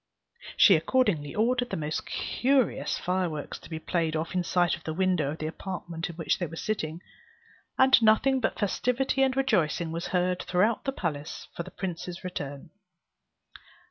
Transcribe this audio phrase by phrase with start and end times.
[0.57, 4.95] She accordingly ordered the most curious fireworks to be played off in sight of the
[4.95, 7.01] window of the apartment in which they were sitting;
[7.77, 12.71] and nothing but festivity and rejoicing was heard throughout the palace for the prince's return.